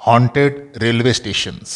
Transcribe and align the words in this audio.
Haunted 0.00 0.72
railway 0.76 1.12
stations 1.12 1.72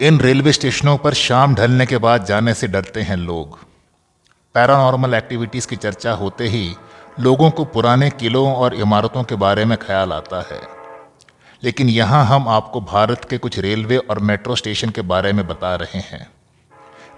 इन 0.00 0.18
railway 0.20 0.52
स्टेशनों 0.52 0.96
पर 0.98 1.14
शाम 1.14 1.54
ढलने 1.54 1.86
के 1.86 1.98
बाद 1.98 2.24
जाने 2.24 2.54
से 2.54 2.66
डरते 2.66 3.00
हैं 3.00 3.16
लोग। 3.16 3.58
पैरानॉर्मल 4.54 5.14
एक्टिविटीज़ 5.14 5.68
की 5.68 5.76
चर्चा 5.76 6.12
होते 6.12 6.48
ही 6.48 6.74
लोगों 7.20 7.50
को 7.50 7.64
पुराने 7.64 8.10
किलों 8.10 8.54
और 8.54 8.74
इमारतों 8.74 9.24
के 9.24 9.34
बारे 9.34 9.64
में 9.64 9.78
ख्याल 9.78 10.12
आता 10.12 10.42
है। 10.50 10.60
लेकिन 11.62 11.88
यहाँ 11.88 12.24
हम 12.24 12.48
आपको 12.48 12.80
भारत 12.80 13.24
के 13.24 13.38
कुछ 13.38 13.58
रेलवे 13.58 13.96
और 13.96 14.18
मेट्रो 14.18 14.56
स्टेशन 14.56 14.90
के 14.90 15.02
बारे 15.04 15.32
में 15.32 15.46
बता 15.46 15.74
रहे 15.76 16.00
हैं, 16.00 16.26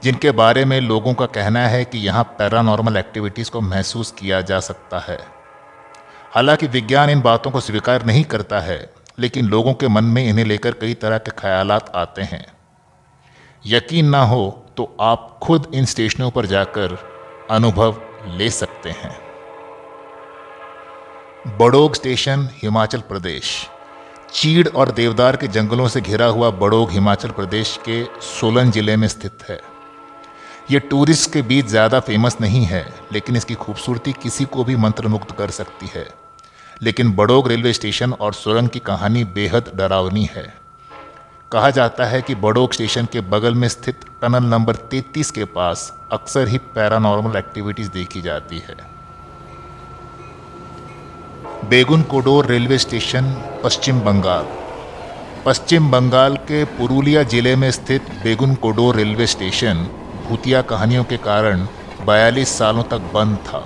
जिनके 0.02 0.30
बारे 0.36 0.64
में 0.64 0.80
लोगों 0.80 1.14
का 1.14 1.26
कहना 1.32 1.66
है 1.68 1.84
कि 1.84 1.98
यहाँ 1.98 2.24
पैरानॉर्मल 2.38 2.96
एक्टिविटीज़ 2.96 3.50
को 3.50 3.60
महसूस 3.60 4.14
किया 4.18 4.40
जा 4.40 4.60
सकता 4.60 4.98
है। 4.98 5.39
हालाँकि 6.32 6.66
विज्ञान 6.68 7.10
इन 7.10 7.20
बातों 7.20 7.50
को 7.50 7.60
स्वीकार 7.60 8.04
नहीं 8.06 8.22
करता 8.24 8.58
है, 8.60 8.90
लेकिन 9.18 9.48
लोगों 9.48 9.72
के 9.74 9.88
मन 9.88 10.04
में 10.06 10.22
इन्हें 10.24 10.44
लेकर 10.44 10.72
कई 10.72 10.94
तरह 10.94 11.18
के 11.18 11.30
ख्याल 11.38 11.72
आते 11.72 12.22
हैं। 12.22 12.44
यकीन 13.64 14.08
ना 14.08 14.22
हो 14.24 14.44
तो 14.76 14.84
आप 15.00 15.38
खुद 15.42 15.66
इन 15.74 15.84
स्टेशनों 15.84 16.30
पर 16.30 16.46
जाकर 16.46 16.96
अनुभव 17.50 18.00
ले 18.28 18.50
सकते 18.50 18.90
हैं। 18.90 19.16
बड़ोग 21.58 21.94
स्टेशन, 21.94 22.48
हिमाचल 22.54 23.00
प्रदेश। 23.00 23.50
चीड़ 24.32 24.68
और 24.68 24.90
देवदार 24.92 25.36
के 25.36 25.48
जंगलों 25.48 25.88
से 25.88 26.00
घिरा 26.00 26.26
हुआ 26.28 26.50
बड़ोग 26.58 26.90
हिमाचल 26.90 27.30
प्रदेश 27.30 27.78
के 27.88 28.02
सोलन 28.22 28.70
ज़िले 28.70 28.96
में 28.96 29.08
स्थित 29.08 29.44
है। 29.48 29.60
ये 30.70 30.78
टूरिस्ट 30.80 31.32
के 31.32 31.42
बीच 31.42 31.66
ज़्यादा 31.66 32.00
फ़ेमस 32.00 32.36
नहीं 32.40 32.64
है, 32.64 32.86
लेकिन 33.12 33.36
इसकी 33.36 33.54
खूबसूरती 33.56 34.12
किसी 34.12 34.44
को 34.46 34.64
भी 34.64 34.76
मंत्रमुग्ध 34.76 35.32
कर 35.32 35.50
सकती 35.52 35.90
है। 35.94 36.06
लेकिन 36.82 37.12
बड़ोग 37.12 37.48
रेलवे 37.48 37.72
स्टेशन 37.72 38.12
और 38.12 38.32
सुरंग 38.34 38.68
की 38.68 38.78
कहानी 38.78 39.24
बेहद 39.24 39.70
डरावनी 39.74 40.28
है। 40.32 40.54
कहा 41.52 41.70
जाता 41.70 42.04
है 42.04 42.20
कि 42.22 42.34
बड़ोग 42.34 42.72
स्टेशन 42.72 43.08
के 43.12 43.20
बगल 43.20 43.54
में 43.54 43.68
स्थित 43.68 44.04
टनल 44.22 44.44
नंबर 44.44 44.76
33 44.92 45.30
के 45.30 45.44
पास 45.44 45.92
अक्सर 46.12 46.48
ही 46.48 46.58
पैरानॉर्मल 46.58 47.36
एक्टिविटीज़ 47.36 47.90
देखी 47.90 48.22
जाती 48.22 48.58
है। 48.58 48.76
Begunkodar 52.02 52.46
railway 52.46 52.78
station, 52.78 53.32
Paschim 53.64 54.00
Bangal. 54.00 54.46
पश्चिम 55.46 55.90
बंगाल 55.90 56.36
के 56.36 56.64
पुरुलिया 56.78 57.22
ज़िले 57.22 57.56
में 57.56 57.70
स्थित 57.70 58.02
बेगुन 58.22 58.54
कोडोर 58.54 58.96
रेलवे 58.96 59.26
स्टेशन 59.26 59.86
भूतिया 60.28 60.62
कहानियों 60.62 61.04
के 61.04 61.16
कारण 61.16 61.66
42 62.06 62.56
सालों 62.58 62.82
तक 62.82 63.10
बंद 63.14 63.36
था। 63.36 63.64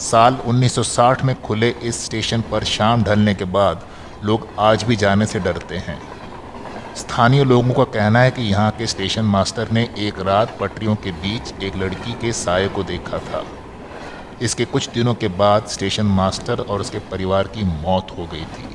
साल 0.00 0.38
1960 0.46 1.22
में 1.24 1.34
खुले 1.42 1.68
इस 1.70 2.04
स्टेशन 2.04 2.40
पर 2.40 2.64
शाम 2.64 3.02
ढलने 3.02 3.34
के 3.34 3.44
बाद 3.44 3.82
लोग 4.24 4.46
आज 4.58 4.82
भी 4.82 4.96
जाने 4.96 5.26
से 5.26 5.38
डरते 5.38 5.76
हैं। 5.78 5.98
स्थानीय 6.96 7.44
लोगों 7.44 7.74
का 7.74 7.84
कहना 7.84 8.20
है 8.20 8.30
कि 8.30 8.42
यहाँ 8.42 8.70
के 8.70 8.86
स्टेशन 8.86 9.24
मास्टर 9.24 9.70
ने 9.70 9.82
एक 9.98 10.20
रात 10.20 10.56
पटरियों 10.60 10.94
के 10.94 11.12
बीच 11.12 11.52
एक 11.62 11.76
लड़की 11.76 12.12
के 12.12 12.32
साय 12.32 12.68
को 12.68 12.82
देखा 12.82 13.18
था। 13.18 13.44
इसके 14.42 14.64
कुछ 14.64 14.88
दिनों 14.88 15.14
के 15.14 15.28
बाद 15.28 15.66
स्टेशन 15.66 16.06
मास्टर 16.06 16.60
और 16.60 16.80
उसके 16.80 16.98
परिवार 16.98 17.46
की 17.46 17.64
मौत 17.64 18.14
हो 18.18 18.26
गई 18.26 18.44
थी। 18.44 18.68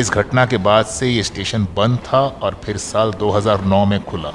इस 0.00 0.10
घटना 0.10 0.46
के 0.46 0.56
बाद 0.56 0.86
से 0.86 1.08
ये 1.08 1.22
स्टेशन 1.22 1.66
बंद 1.76 1.98
था 1.98 2.20
और 2.20 2.60
फिर 2.64 2.76
साल 2.76 3.12
2009 3.12 3.84
में 3.84 4.02
खुला। 4.04 4.32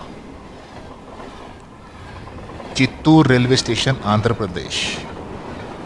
Chittoor 2.76 3.28
railway 3.28 3.58
station, 3.58 3.96
Andhra 4.06 4.34
Pradesh. 4.34 5.05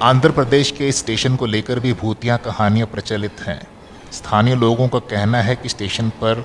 Andhra 0.02 0.32
Pradesh 0.32 0.72
के 0.72 0.88
इस 0.88 1.00
स्टेशन 1.00 1.36
को 1.36 1.46
लेकर 1.46 1.80
भी 1.80 1.94
भूतियाँ 1.94 2.38
कहानियाँ 2.38 2.88
प्रचलित 2.88 3.40
हैं। 3.42 3.68
स्थानीय 4.12 4.56
लोगों 4.56 4.88
का 4.88 5.00
कहना 5.00 5.42
है 5.42 5.56
कि 5.56 5.70
स्टेशन 5.70 6.10
पर 6.10 6.44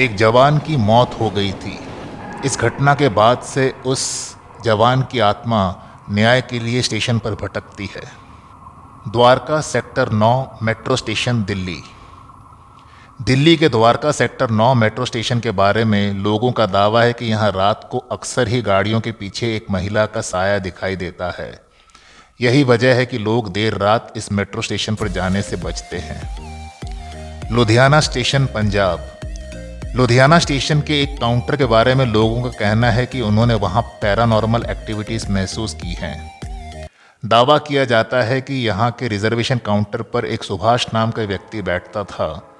एक 0.00 0.16
जवान 0.16 0.58
की 0.58 0.76
मौत 0.76 1.16
हो 1.20 1.30
गई 1.30 1.52
थी। 1.52 1.78
इस 2.44 2.58
घटना 2.58 2.94
के 2.94 3.08
बाद 3.08 3.42
से 3.42 3.74
उस 3.86 4.36
जवान 4.64 5.02
की 5.02 5.18
आत्मा 5.18 5.60
न्याय 6.10 6.40
के 6.40 6.58
लिए 6.58 6.82
स्टेशन 6.82 7.18
पर 7.18 7.34
भटकती 7.34 7.90
है। 7.96 8.02
Dwarka 9.08 9.60
sector 9.60 10.08
9 10.08 10.58
metro 10.62 10.96
station 10.96 11.44
Delhi. 11.44 11.78
Delhi 13.22 13.56
के 13.56 13.68
द्वारका 13.68 14.12
सेक्टर 14.12 14.50
9 14.50 14.74
मेट्रो 14.74 15.04
स्टेशन 15.04 15.40
के 15.40 15.50
बारे 15.50 15.84
में 15.84 16.14
लोगों 16.14 16.52
का 16.52 16.66
दावा 16.66 17.02
है 17.02 17.12
कि 17.12 17.26
यहाँ 17.26 17.50
रात 17.52 17.88
को 17.92 17.98
अक्सर 17.98 18.48
ही 18.48 18.62
गाड़ियों 18.62 19.00
के 19.00 19.12
पीछे 19.12 19.56
एक 19.56 19.66
महिला 19.70 20.06
का 20.06 20.20
साया 20.20 20.58
दिखाई 20.58 20.96
देता 20.96 21.34
है। 21.38 21.69
यही 22.40 22.62
वजह 22.62 22.94
है 22.94 23.06
कि 23.06 23.18
लोग 23.18 23.52
देर 23.52 23.74
रात 23.74 24.12
इस 24.16 24.32
मेट्रो 24.32 24.62
स्टेशन 24.62 24.94
पर 24.94 25.08
जाने 25.08 25.42
से 25.42 25.56
बचते 25.56 25.98
हैं। 25.98 26.40
लुधियाना 27.52 28.00
स्टेशन, 28.00 28.46
पंजाब। 28.46 29.20
लुधियाना 29.96 30.38
स्टेशन 30.38 30.80
के 30.80 31.02
एक 31.02 31.20
काउंटर 31.20 31.56
के 31.56 31.64
बारे 31.64 31.94
में 31.94 32.06
लोगों 32.06 32.42
का 32.42 32.48
कहना 32.48 32.90
है 32.90 33.06
कि 33.06 33.20
उन्होंने 33.20 33.54
वहाँ 33.54 33.82
पैरानॉर्मल 33.82 34.66
एक्टिविटीज़ 34.70 35.30
महसूस 35.30 35.74
की 35.74 35.92
हैं। 35.92 36.40
दावा 37.26 37.58
किया 37.58 37.84
जाता 37.84 38.22
है 38.22 38.40
कि 38.40 38.54
यहाँ 38.54 38.90
के 38.90 39.08
रिजर्वेशन 39.08 39.58
काउंटर 39.58 40.02
पर 40.02 40.24
एक 40.24 40.44
सुभाष 40.44 40.86
नाम 40.94 41.10
का 41.10 41.22
व्यक्ति 41.22 41.62
बैठता 41.62 42.04
था। 42.04 42.56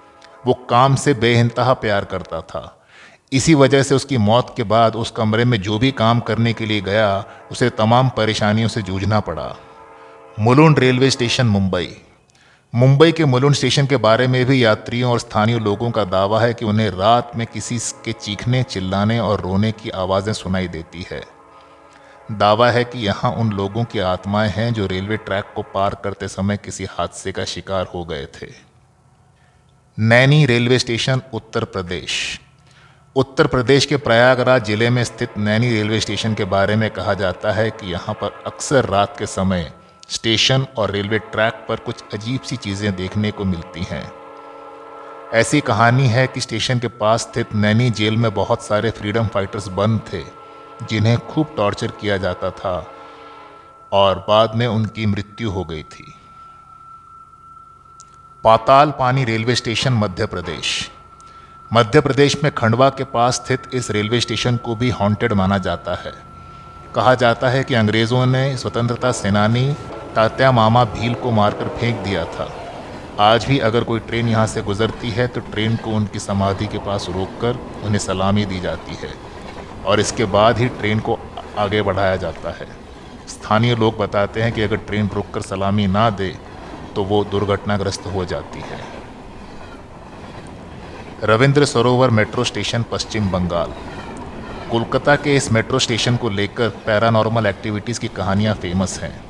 वो 0.46 0.54
काम 0.54 0.94
से 0.94 1.14
बेइंतहा 1.14 1.72
प्यार 1.72 2.04
करता 2.04 2.40
था। 2.40 2.86
इसी 3.32 3.54
वजह 3.54 3.82
से 3.82 3.94
उसकी 3.94 4.18
मौत 4.18 4.54
के 4.56 4.62
बाद 4.62 4.96
उस 4.96 5.10
कमरे 5.10 5.44
में 5.44 5.62
जो 5.62 5.78
भी 5.78 5.90
काम 5.90 6.20
करने 6.20 6.52
के 6.52 6.66
लिए 6.66 6.80
गया, 6.80 7.24
उसे 7.52 7.70
तमाम 7.70 8.08
परेशानियों 8.08 8.68
से 8.68 8.82
जूझना 8.82 9.20
पड़ा। 9.20 9.56
Mulund 10.38 10.78
railway 10.78 11.10
station 11.10 11.46
Mumbai. 11.46 11.88
Mumbai 12.74 13.12
के 13.12 13.24
मुलुंड 13.24 13.54
स्टेशन 13.54 13.86
के 13.86 13.96
बारे 13.96 14.26
में 14.26 14.44
भी 14.46 14.64
यात्रियों 14.64 15.10
और 15.12 15.18
स्थानीय 15.18 15.58
लोगों 15.58 15.90
का 15.90 16.04
दावा 16.04 16.40
है 16.40 16.52
कि 16.54 16.64
उन्हें 16.64 16.88
रात 16.90 17.32
में 17.36 17.46
किसी 17.46 17.78
के 18.04 18.12
चीखने, 18.12 18.62
चिल्लाने 18.62 19.18
और 19.18 19.40
रोने 19.40 19.72
की 19.72 19.90
आवाज़ें 19.90 20.32
सुनाई 20.32 20.68
देती 20.68 21.06
है। 21.10 21.20
दावा 22.32 22.70
है 22.70 22.84
कि 22.84 22.98
यहाँ 22.98 23.32
उन 23.32 23.50
लोगों 23.52 23.84
की 23.84 23.98
आत्माएँ 23.98 24.50
हैं 24.50 24.72
जो 24.74 24.86
रेलवे 24.86 25.16
ट्रैक 25.16 25.52
को 25.54 25.62
पार 25.74 25.94
करते 26.04 26.28
समय 26.28 26.56
किसी 26.56 26.86
हादसे 26.90 27.32
का 27.32 27.44
शिकार 27.44 27.86
हो 27.94 28.04
गए 28.04 28.26
थे। 28.36 28.48
Naini 29.98 30.44
railway 30.46 30.78
station, 30.78 31.22
Uttar 31.34 31.64
Pradesh. 31.64 32.40
उत्तर 33.16 33.46
प्रदेश 33.46 33.86
के 33.86 33.96
प्रयागराज 33.96 34.64
ज़िले 34.64 34.90
में 34.90 35.02
स्थित 35.04 35.38
नैनी 35.38 35.70
रेलवे 35.70 36.00
स्टेशन 36.00 36.34
के 36.34 36.44
बारे 36.46 36.76
में 36.76 36.88
कहा 36.90 37.14
जाता 37.14 37.52
है 37.52 37.70
कि 37.70 37.92
यहाँ 37.92 38.14
पर 38.14 38.42
अक्सर 38.46 38.84
रात 38.84 39.16
के 39.18 39.26
समय 39.26 39.70
स्टेशन 40.10 40.66
और 40.78 40.90
रेलवे 40.90 41.18
ट्रैक 41.18 41.64
पर 41.68 41.76
कुछ 41.76 42.02
अजीब 42.14 42.40
सी 42.40 42.56
चीज़ें 42.56 42.94
देखने 42.96 43.30
को 43.30 43.44
मिलती 43.44 43.82
हैं। 43.82 44.12
ऐसी 45.34 45.60
कहानी 45.60 46.06
है 46.06 46.26
कि 46.26 46.40
स्टेशन 46.40 46.78
के 46.78 46.88
पास 46.88 47.22
स्थित 47.22 47.54
नैनी 47.54 47.90
जेल 47.90 48.16
में 48.16 48.32
बहुत 48.34 48.62
सारे 48.62 48.90
फ्रीडम 48.90 49.26
फाइटर्स 49.26 49.68
बंद 49.68 50.00
थे, 50.12 50.22
जिन्हें 50.90 51.18
खूब 51.26 51.54
टॉर्चर 51.56 51.90
किया 51.90 52.16
जाता 52.16 52.50
था 52.50 52.72
और 53.92 54.24
बाद 54.28 54.54
में 54.54 54.66
उनकी 54.66 55.06
मृत्यु 55.06 55.50
हो 55.50 55.64
गई 55.64 55.82
थी। 55.82 56.14
पाताल 58.44 58.90
पानी 58.90 59.24
रेलवे 59.24 59.54
स्टेशन, 59.54 59.92
मध्य 59.92 60.26
प्रदेश। 60.26 60.90
मध्य 61.70 62.00
प्रदेश 62.00 62.36
में 62.44 62.52
खंडवा 62.54 62.88
के 62.90 63.04
पास 63.04 63.34
स्थित 63.34 63.70
इस 63.72 63.90
रेलवे 63.90 64.20
स्टेशन 64.20 64.56
को 64.56 64.74
भी 64.74 64.90
हॉन्टेड 64.90 65.32
माना 65.32 65.58
जाता 65.58 65.94
है। 65.94 66.12
कहा 66.94 67.14
जाता 67.14 67.48
है 67.48 67.64
कि 67.64 67.74
अंग्रेज़ों 67.74 68.26
ने 68.26 68.56
स्वतंत्रता 68.56 69.12
सेनानी 69.12 69.76
तात्या 70.16 70.50
मामा 70.52 70.84
भील 70.86 71.14
को 71.14 71.30
मारकर 71.30 71.68
फेंक 71.70 71.96
दिया 71.96 72.24
था। 72.24 72.50
आज 73.20 73.44
भी 73.44 73.58
अगर 73.58 73.84
कोई 73.84 74.00
ट्रेन 74.00 74.28
यहाँ 74.28 74.46
से 74.46 74.62
गुजरती 74.62 75.10
है 75.10 75.26
तो 75.26 75.40
ट्रेन 75.42 75.76
को 75.76 75.90
उनकी 75.90 76.18
समाधि 76.18 76.66
के 76.66 76.78
पास 76.78 77.06
रोककर 77.08 77.58
उन्हें 77.84 77.98
सलामी 77.98 78.44
दी 78.44 78.60
जाती 78.60 78.94
है 78.94 79.12
और 79.86 80.00
इसके 80.00 80.24
बाद 80.24 80.58
ही 80.58 80.68
ट्रेन 80.70 81.00
को 81.00 81.18
आगे 81.58 81.82
बढ़ाया 81.82 82.16
जाता 82.16 82.50
है। 82.50 82.66
स्थानीय 83.28 83.74
लोग 83.74 83.96
बताते 83.98 84.42
हैं 84.42 84.52
कि 84.52 84.62
अगर 84.62 84.76
ट्रेन 84.78 85.10
रुककर 85.14 85.42
सलामी 85.42 85.86
ना 85.86 86.08
दे 86.12 86.34
तो 86.96 87.04
वो 87.04 87.22
दुर्घटनाग्रस्त 87.24 88.06
हो 88.06 88.24
जाती 88.24 88.60
है। 88.60 88.78
Rabindra 91.24 91.64
Sarovar 91.64 92.10
metro 92.10 92.44
station 92.44 92.84
Paschim 92.92 93.30
Bangal. 93.30 93.72
Kolkata 94.70 95.16
के 95.16 95.36
इस 95.36 95.50
मेट्रो 95.52 95.78
स्टेशन 95.78 96.16
को 96.16 96.28
लेकर 96.30 96.68
पैरानॉर्मल 96.86 97.46
एक्टिविटीज़ 97.46 98.00
की 98.00 98.08
कहानियाँ 98.08 98.54
फ़ेमस 98.54 98.98
हैं। 99.02 99.29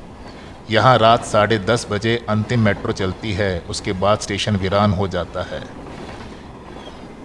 यहाँ 0.69 0.97
रात 0.97 1.25
साढ़े 1.25 1.57
दस 1.59 1.85
बजे 1.91 2.15
अंतिम 2.29 2.59
मेट्रो 2.59 2.91
चलती 2.91 3.31
है, 3.33 3.59
उसके 3.59 3.93
बाद 3.93 4.19
स्टेशन 4.19 4.55
वीरान 4.55 4.93
हो 4.93 5.07
जाता 5.07 5.43
है। 5.43 5.61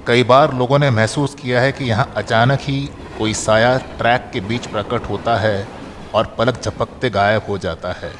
कई 0.06 0.22
बार 0.24 0.54
लोगों 0.54 0.78
ने 0.78 0.90
महसूस 0.90 1.34
किया 1.34 1.60
है 1.60 1.72
कि 1.72 1.84
यहाँ 1.84 2.12
अचानक 2.16 2.60
ही 2.60 2.78
कोई 3.18 3.34
साया 3.34 3.76
ट्रैक 3.98 4.30
के 4.32 4.40
बीच 4.40 4.66
प्रकट 4.66 5.08
होता 5.08 5.36
है 5.36 5.66
और 6.14 6.34
पलक 6.38 6.60
झपकते 6.62 7.10
गायब 7.10 7.42
हो 7.48 7.58
जाता 7.58 7.92
है। 7.92 8.12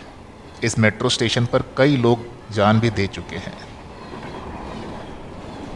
इस 0.65 0.79
मेट्रो 0.79 1.09
स्टेशन 1.09 1.47
पर 1.47 1.63
कई 1.79 1.97
लोग 1.97 2.27
जान 2.53 2.81
भी 2.81 2.91
दे 2.91 3.07
चुके 3.07 3.37
हैं। 3.37 3.57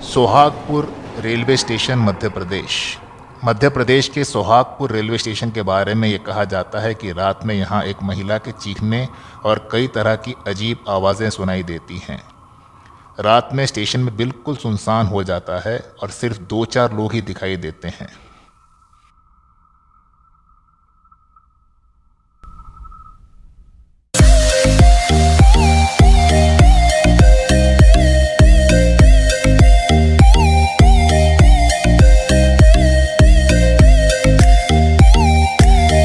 Sohagpur 0.03 0.95
railway 1.19 1.57
station, 1.57 1.99
Madhya 1.99 2.29
Pradesh. 2.29 2.99
मध्य 3.45 3.69
प्रदेश 3.69 4.09
के 4.09 4.23
सोहागपुर 4.25 4.93
रेलवे 4.93 5.19
स्टेशन 5.19 5.51
के 5.51 5.63
बारे 5.63 5.95
में 5.95 6.09
ये 6.09 6.19
कहा 6.19 6.45
जाता 6.45 6.81
है 6.81 6.95
कि 6.95 7.13
रात 7.13 7.45
में 7.47 7.55
यहाँ 7.55 7.83
एक 7.85 8.03
महिला 8.03 8.37
के 8.39 8.53
चीखने 8.53 9.09
और 9.45 9.69
कई 9.73 9.87
तरह 9.87 10.17
की 10.17 10.35
अजीब 10.47 10.85
आवाज़ें 10.89 11.31
सुनाई 11.31 11.63
देती 11.63 11.99
हैं। 11.99 12.21
रात 13.21 13.49
में 13.55 13.65
स्टेशन 13.67 14.01
में 14.01 14.17
बिल्कुल 14.17 14.57
सुनसान 14.57 15.07
हो 15.07 15.23
जाता 15.25 15.59
है 15.61 15.79
और 16.03 16.11
सिर्फ़ 16.11 16.41
दो 16.41 16.65
चार 16.65 16.93
लोग 16.93 17.13
ही 17.13 17.21
दिखाई 17.21 17.57
देते 17.57 17.89
हैं। 17.89 18.09